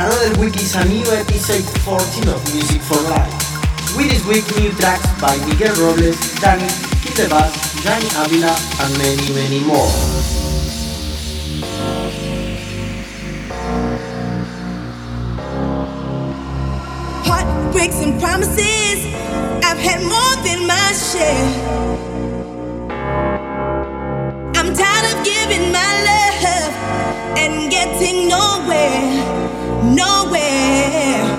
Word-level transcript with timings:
Another 0.00 0.40
week 0.40 0.54
is 0.54 0.76
a 0.76 0.84
new 0.84 1.02
episode 1.10 1.64
14 1.82 2.28
of 2.28 2.54
Music 2.54 2.80
for 2.82 3.00
Life. 3.10 3.96
With 3.96 4.08
this 4.08 4.24
week 4.26 4.46
new 4.56 4.70
tracks 4.78 5.10
by 5.20 5.36
Miguel 5.44 5.74
Robles, 5.74 6.16
Danny, 6.38 6.68
Bass, 7.28 7.82
Johnny 7.82 8.06
Avila, 8.14 8.54
and 8.78 8.96
many, 8.96 9.34
many 9.34 9.58
more. 9.66 9.90
Heartbreaks 17.26 18.00
and 18.00 18.20
promises, 18.20 19.04
I've 19.66 19.80
had 19.82 20.00
more 20.06 20.36
than 20.46 20.64
my 20.68 20.92
share. 20.94 21.50
I'm 24.54 24.72
tired 24.76 25.06
of 25.12 25.24
giving 25.24 25.72
my 25.72 25.90
love 26.06 26.72
and 27.36 27.68
getting 27.68 28.28
nowhere, 28.28 29.57
nowhere. 29.82 31.37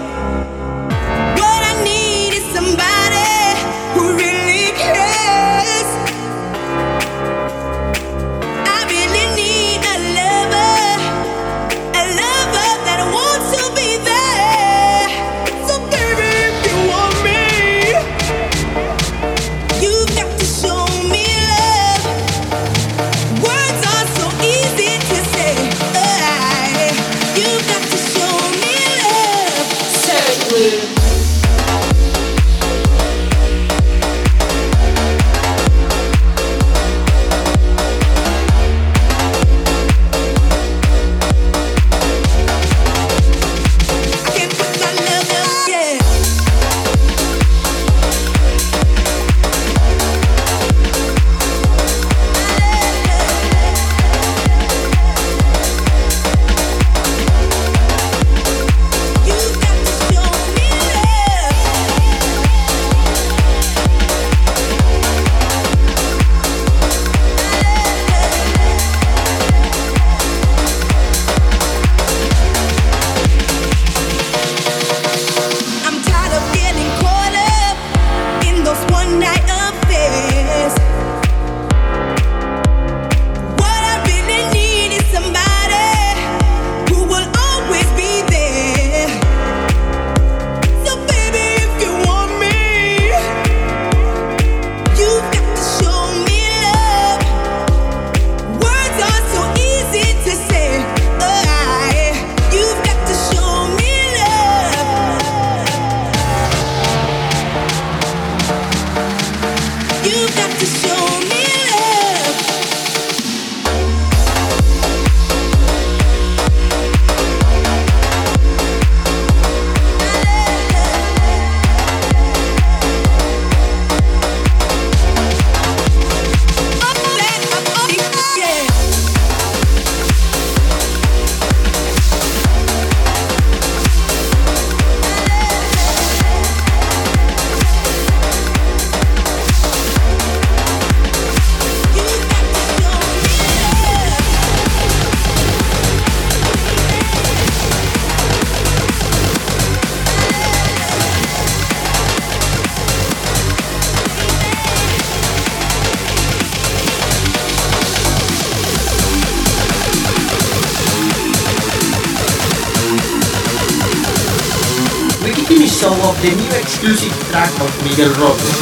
Show 165.89 166.01
off 166.03 166.21
the 166.21 166.29
new 166.35 166.59
exclusive 166.59 167.13
track 167.29 167.49
of 167.61 167.83
Miguel 167.83 168.13
Robles. 168.21 168.59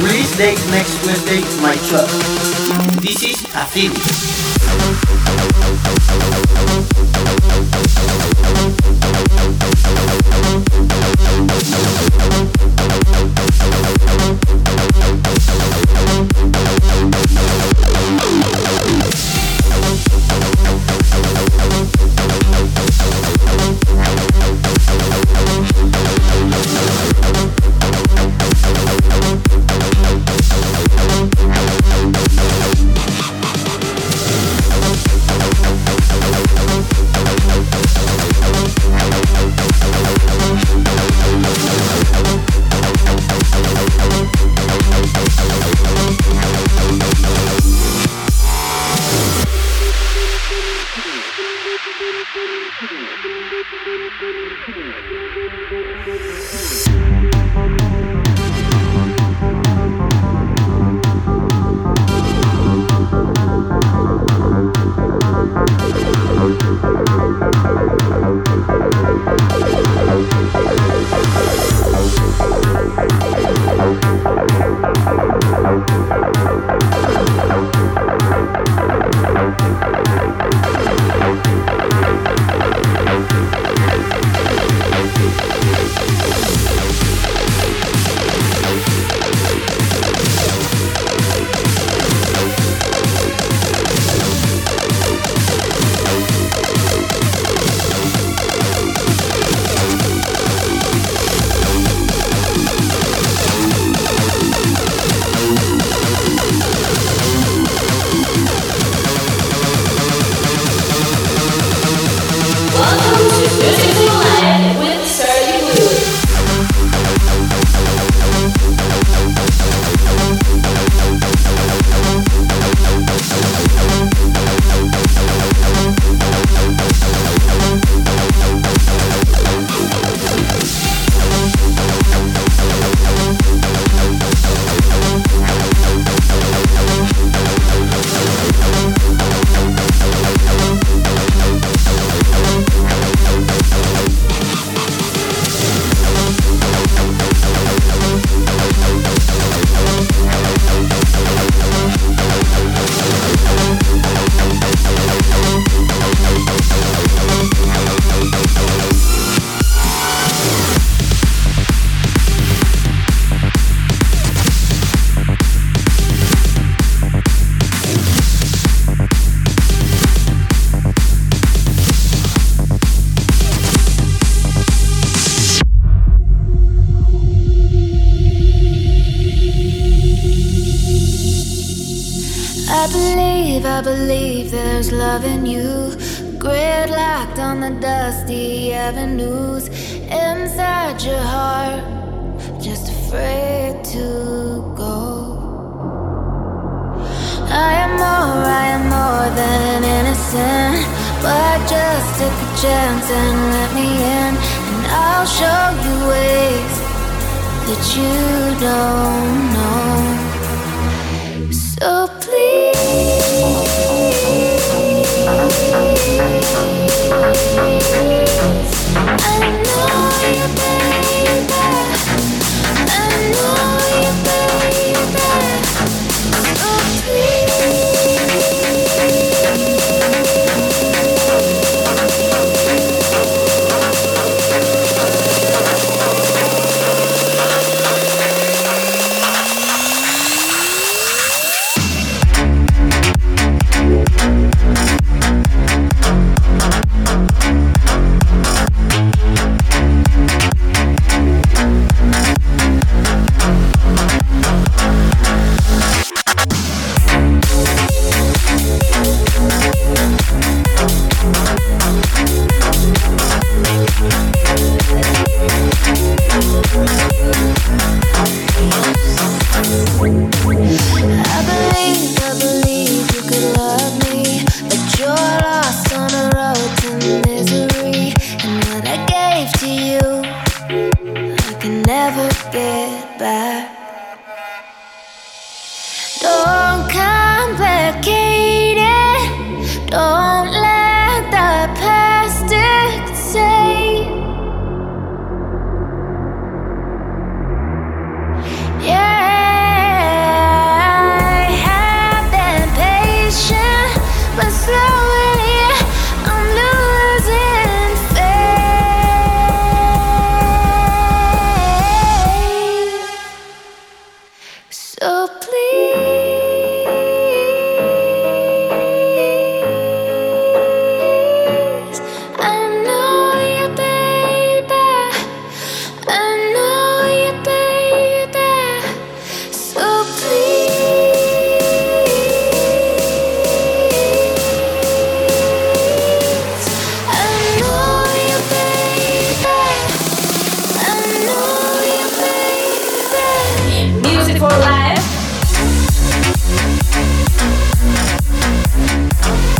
Release 0.00 0.36
date 0.36 0.58
next 0.70 0.94
Wednesday, 1.06 1.42
my 1.62 1.76
12. 1.88 3.02
This 3.02 3.22
is 3.22 3.46
Affini. 3.54 4.26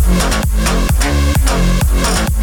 Thank 0.07 0.31
you. 2.31 2.36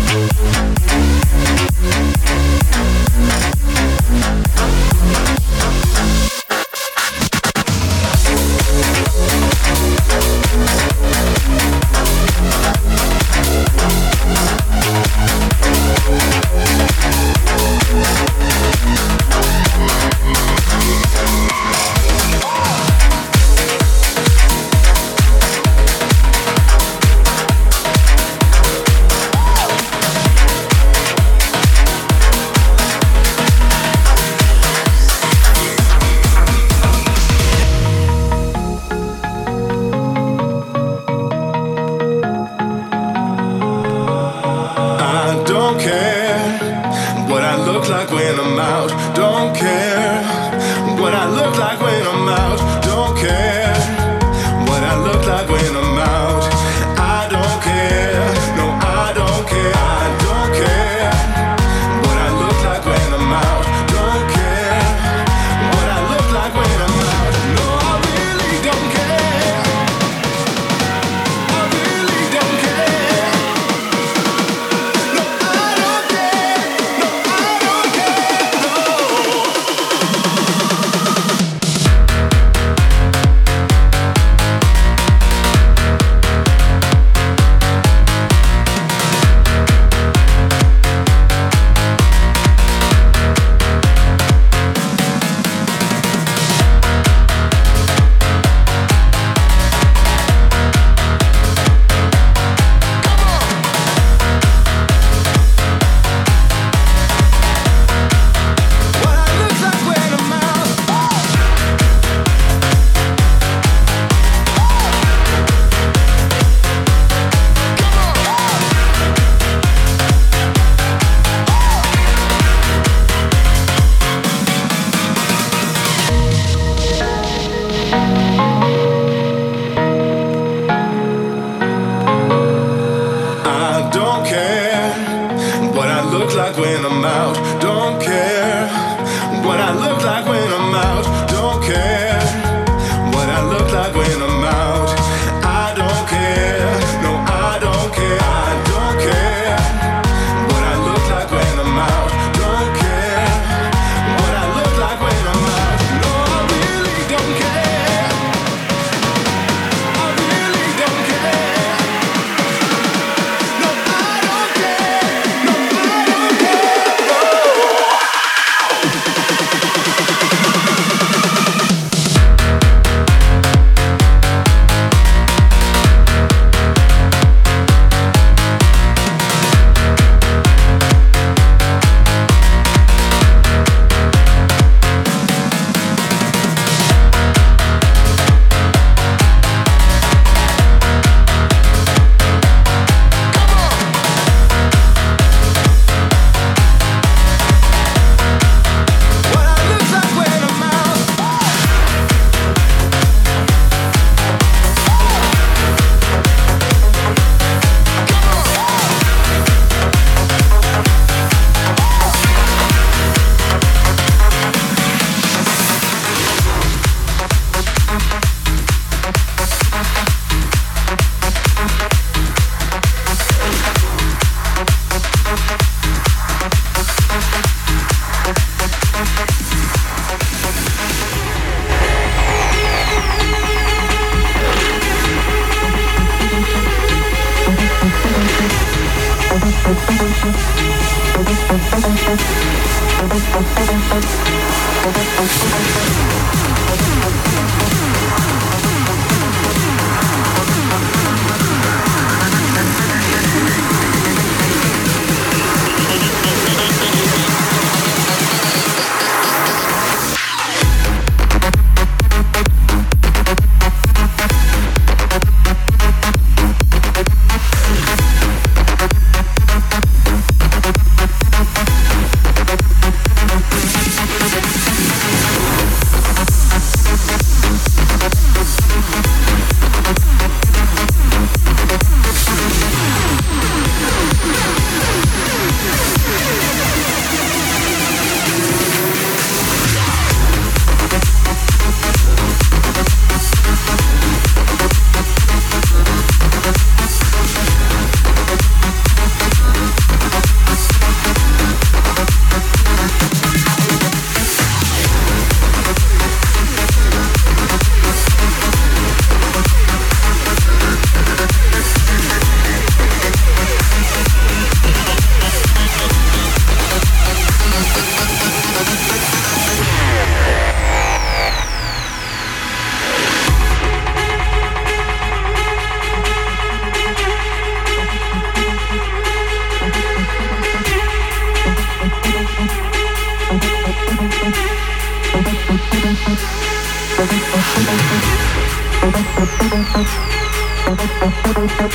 Thank 341.46 341.74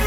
you. 0.00 0.05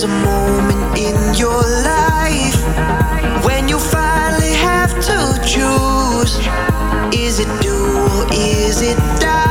there's 0.00 0.12
a 0.12 0.22
moment 0.24 0.96
in 0.96 1.34
your 1.34 1.60
life 1.82 3.44
when 3.44 3.68
you 3.68 3.80
finally 3.80 4.52
have 4.52 4.92
to 5.00 5.40
choose 5.44 6.36
is 7.12 7.40
it 7.40 7.48
do 7.60 7.74
or 7.74 8.32
is 8.32 8.80
it 8.80 8.96
die? 9.20 9.47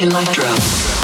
Electro. 0.00 0.44
like. 0.44 0.97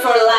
for 0.00 0.08
life. 0.08 0.33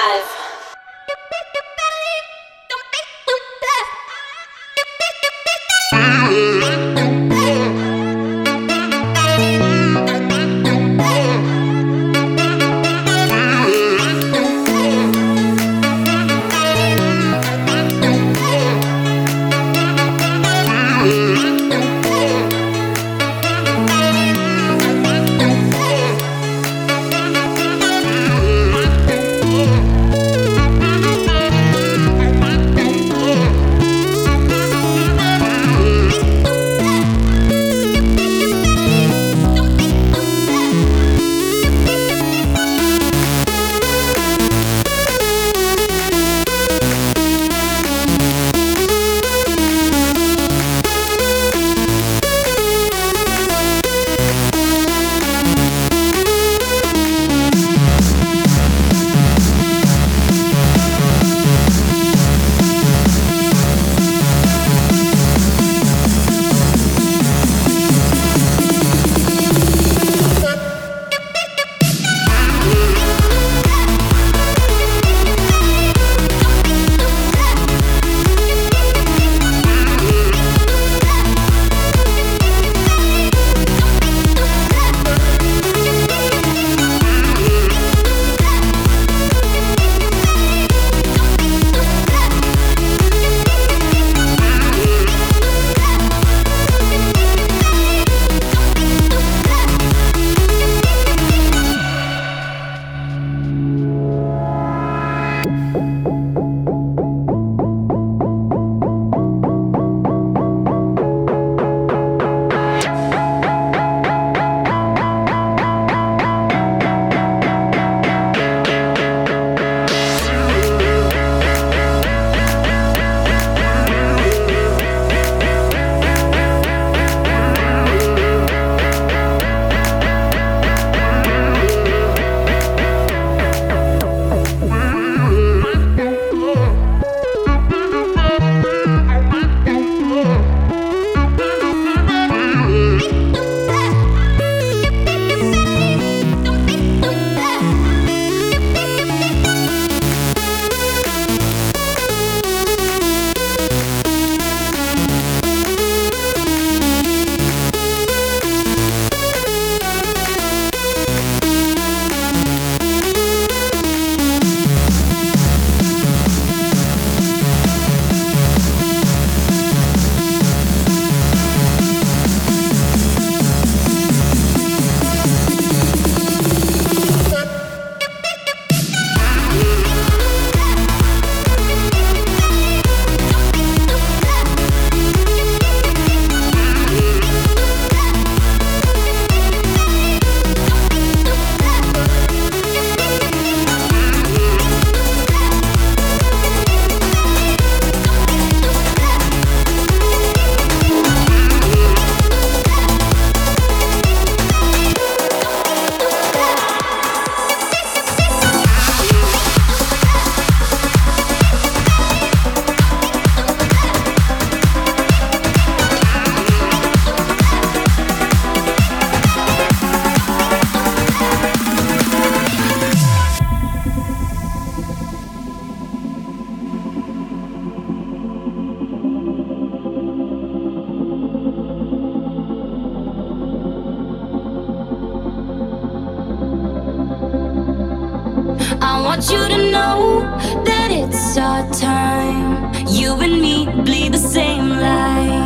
me 243.45 243.65
bleed 243.87 244.11
the 244.17 244.23
same 244.37 244.69
light. 244.69 245.45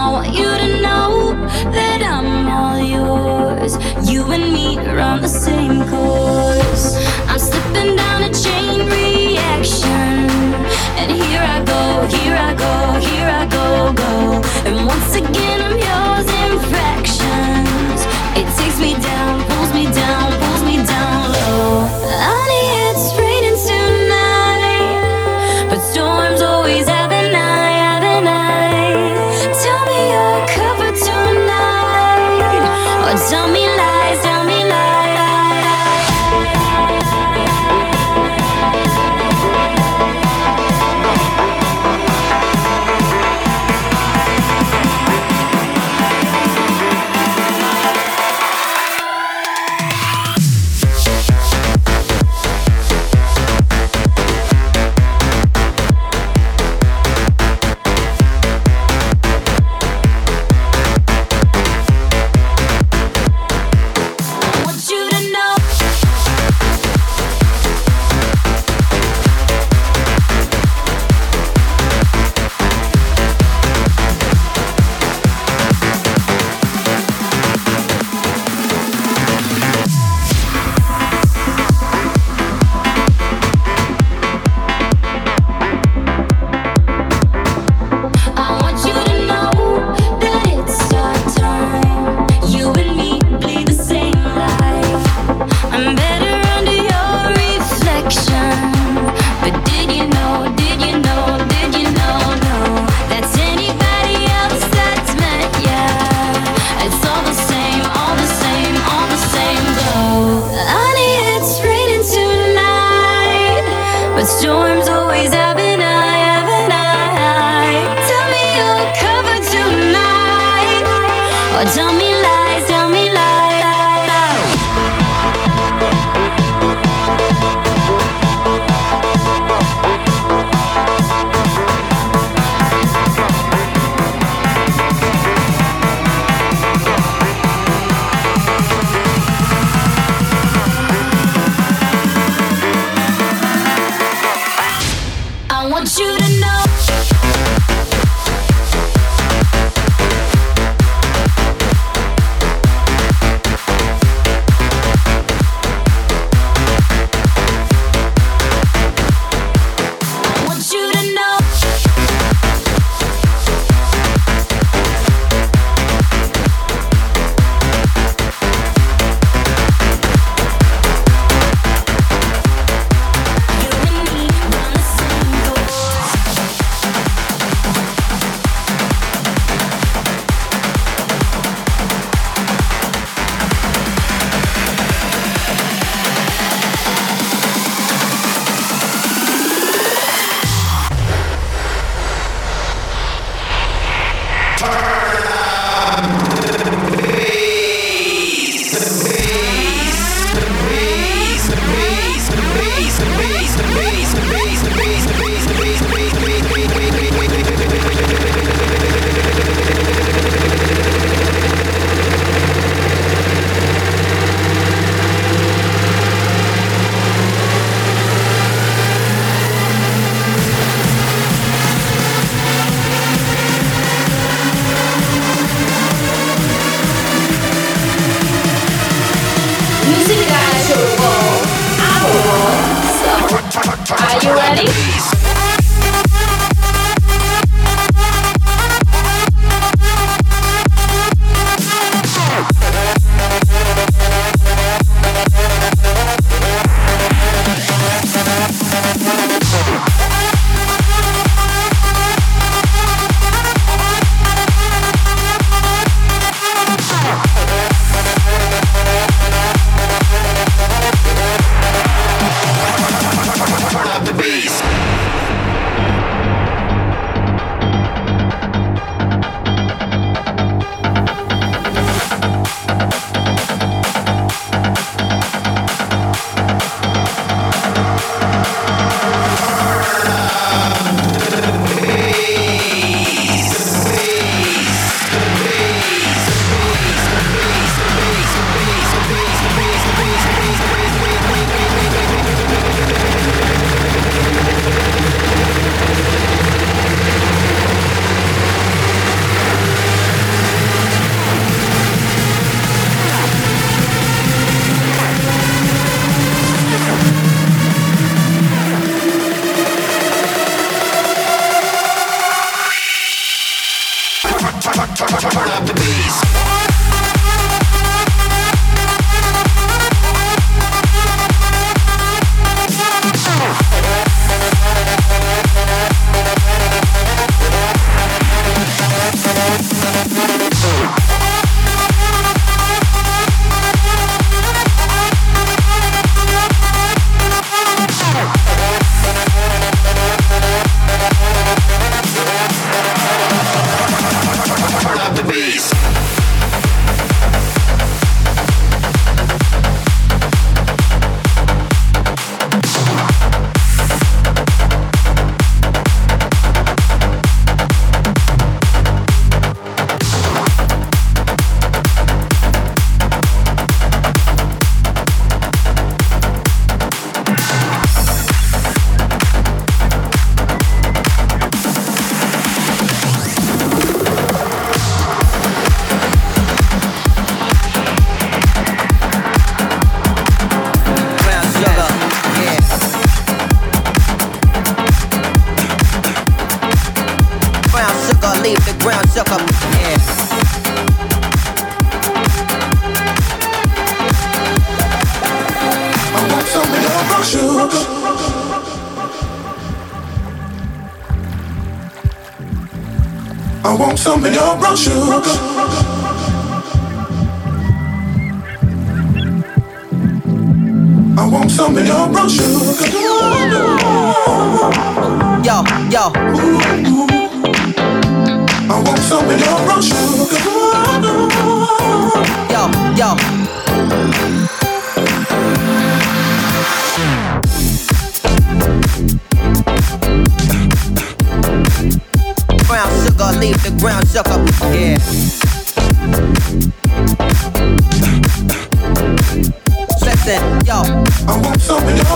I 0.00 0.02
want 0.14 0.28
you 0.40 0.50
to 0.62 0.68
know 0.86 1.10
that 1.76 2.00
I'm 2.14 2.30
all 2.58 2.78
yours. 2.96 3.72
You 4.10 4.20
and 4.36 4.46
me 4.56 4.68
run 4.98 5.18
the 5.26 5.32
same 5.46 5.78
course. 5.92 6.86
I'm 7.30 7.40
slipping 7.48 7.92
down 8.02 8.20
a 8.28 8.32
chain 8.44 8.78
reaction. 8.98 10.14
And 11.00 11.08
here 11.20 11.44
I 11.56 11.58
go, 11.72 11.82
here 12.16 12.38
I 12.48 12.52
go, 12.64 12.72
here 13.08 13.30
I 13.40 13.44
go, 13.58 13.66
go. 14.02 14.12
And 14.68 14.76
once 14.92 15.10
again, 15.22 15.58
I'm 15.66 15.78
yours. 15.88 16.17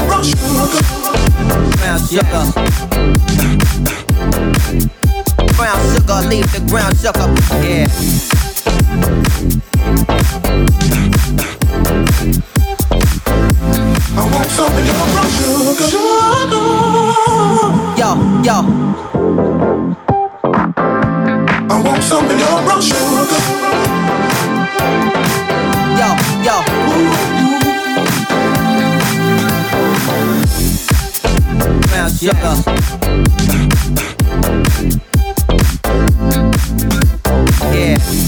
brown 0.07 0.25
sugar. 0.25 0.83
Brown 1.79 1.99
sugar. 2.07 2.45
Brown 5.57 5.81
sugar, 5.93 6.21
leave 6.29 6.51
the 6.53 6.61
sugar. 6.95 7.27
Yeah. 7.63 7.89
I 14.15 14.23
want 14.31 14.51
something. 14.51 14.87
your 14.87 15.07
brown 15.13 15.31
sugar. 15.37 15.89
Yo, 17.97 18.11
yo. 18.43 18.57
I 21.69 21.83
want 21.83 22.03
some 22.03 22.27
of 22.27 22.39
your 22.39 22.63
brown 22.65 22.83
sugar. 22.83 23.62
sugar. 32.19 32.63
Yeah. 37.73 37.99
yeah. 37.99 38.22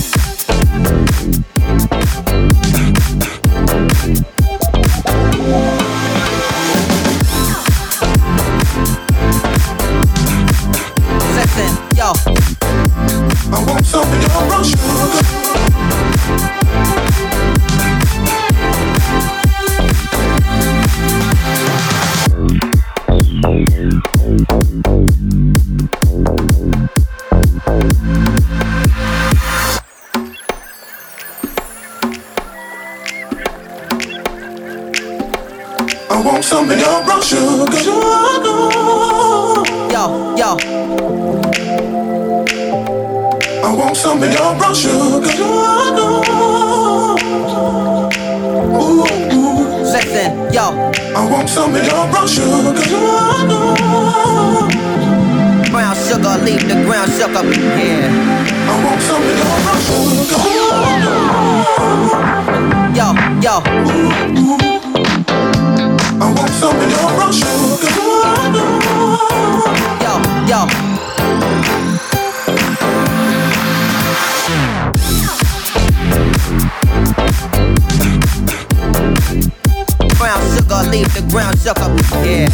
leave 80.94 81.12
the 81.12 81.22
ground 81.28 81.58
shook 81.58 81.80
up. 81.80 81.90
Yeah. 82.24 82.48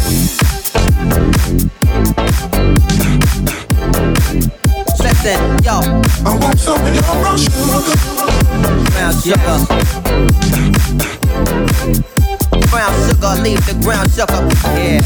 Listen, 4.97 5.39
yo. 5.63 5.77
I 6.25 6.27
want 6.41 6.57
something 6.57 6.97
of 6.97 7.05
your 7.07 7.17
brown 7.21 7.37
sugar. 7.37 7.81
Brown 8.93 9.13
sugar. 9.21 9.57
Brown 12.71 12.93
sugar, 13.05 13.33
leave 13.43 13.63
the 13.67 13.75
ground 13.83 14.09
shook 14.09 14.31
up. 14.31 14.51
Yeah. 14.75 15.01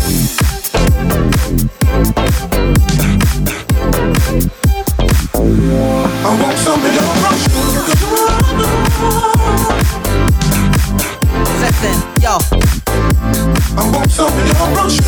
I 6.23 6.31
want 6.41 6.57
some 6.59 6.79
of 6.85 6.93
your 6.95 7.09
brown 7.19 7.37
sugar. 7.43 7.83
Listen, 11.59 11.97
yo. 12.21 12.84
I 13.77 13.91
want 13.91 14.11
some 14.11 14.27
of 14.27 14.45
your 14.45 14.55
brown 14.55 14.89
sugar. 14.89 15.05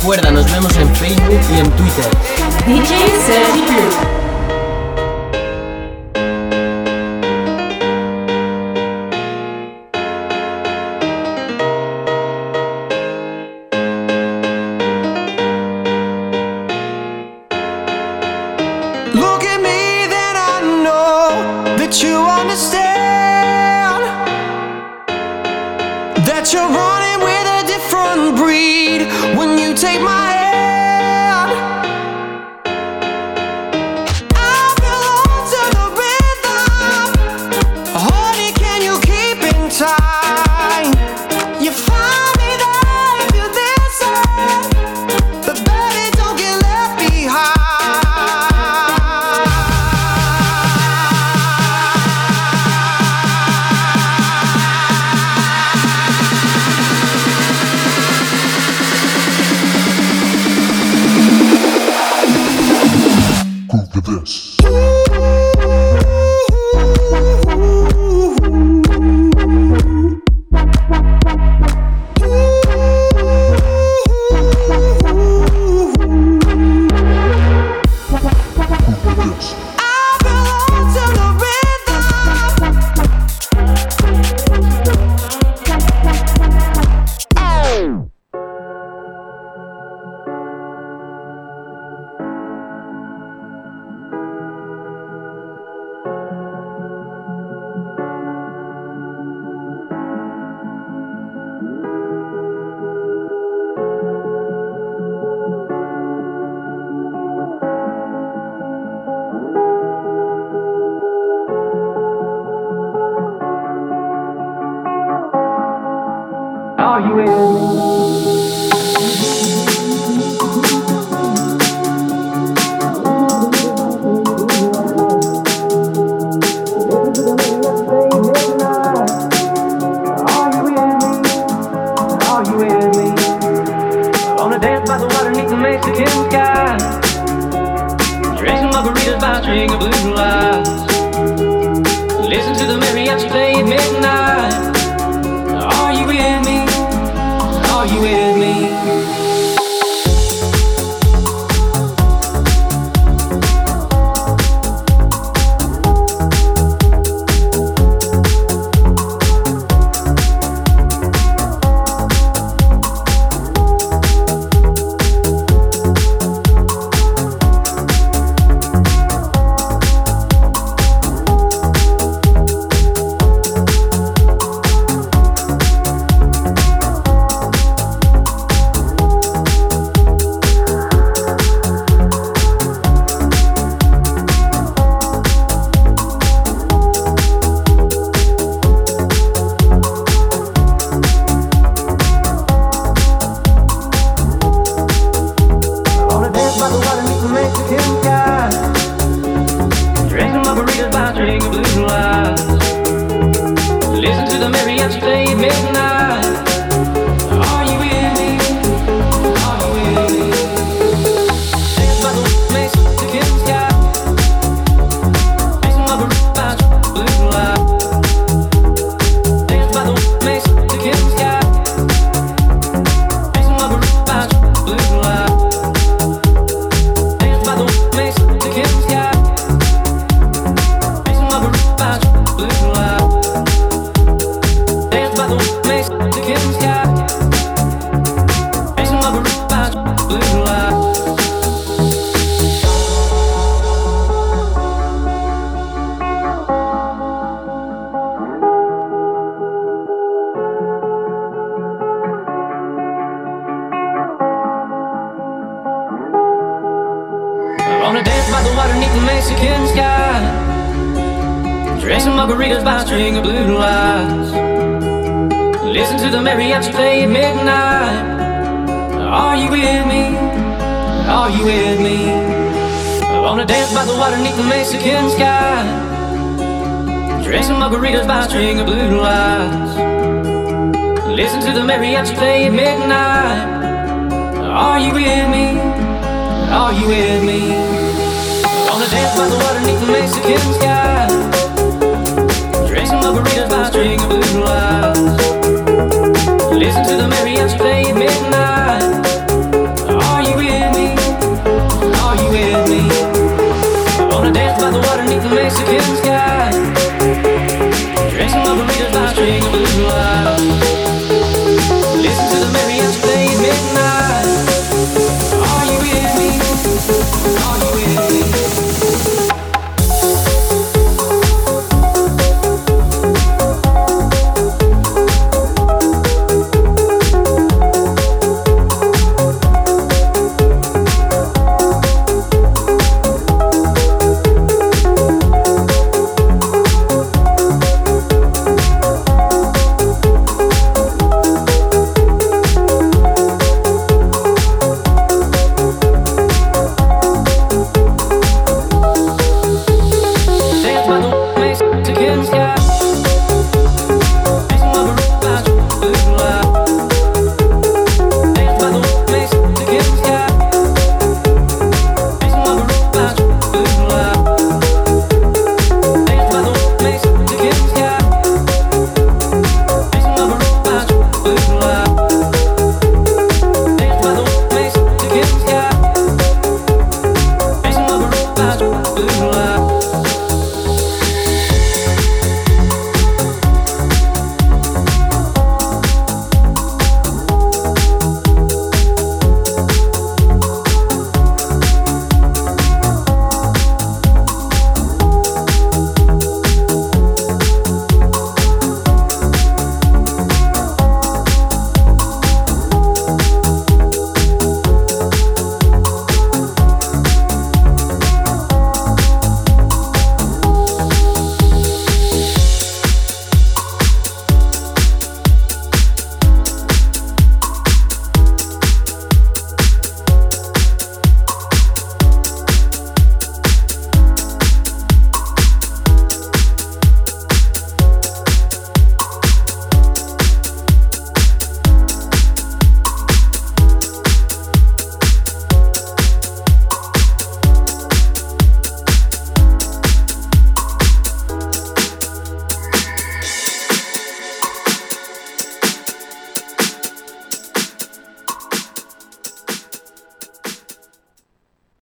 Recuerda, 0.00 0.30
nos 0.30 0.48
vemos 0.52 0.76
en 0.76 0.94
Facebook 0.94 1.40
y 1.50 1.58
en 1.58 1.70
Twitter. 1.72 2.06
DJ 2.64 4.17